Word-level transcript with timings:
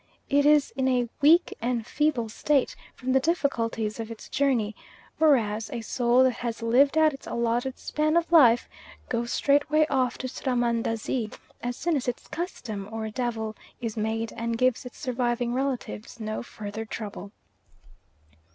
it 0.29 0.47
is 0.47 0.73
in 0.75 0.87
a 0.87 1.07
weak 1.21 1.55
and 1.61 1.85
feeble 1.85 2.27
state 2.27 2.75
from 2.95 3.11
the 3.11 3.19
difficulties 3.19 3.99
of 3.99 4.09
its 4.09 4.27
journey, 4.29 4.75
whereas 5.19 5.69
a 5.69 5.81
soul 5.81 6.23
that 6.23 6.33
has 6.37 6.63
lived 6.63 6.97
out 6.97 7.13
its 7.13 7.27
allotted 7.27 7.77
span 7.77 8.17
of 8.17 8.31
life 8.31 8.67
goes 9.09 9.31
straightway 9.31 9.85
off 9.91 10.17
to 10.17 10.27
Srahmandazi 10.27 11.31
as 11.61 11.77
soon 11.77 11.95
as 11.95 12.07
its 12.07 12.27
"custom" 12.29 12.89
or 12.91 13.11
"devil" 13.11 13.55
is 13.79 13.95
made 13.95 14.33
and 14.33 14.57
gives 14.57 14.87
its 14.87 14.97
surviving 14.97 15.53
relatives 15.53 16.19
no 16.19 16.41
further 16.41 16.83
trouble. 16.83 17.31